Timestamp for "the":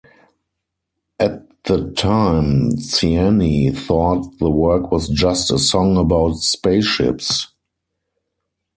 1.65-1.91, 4.39-4.49